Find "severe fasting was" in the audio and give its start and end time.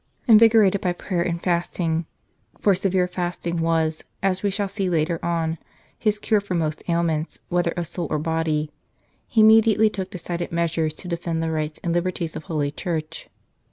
2.73-4.03